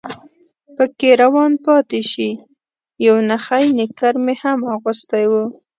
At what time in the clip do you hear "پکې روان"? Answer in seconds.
0.75-1.51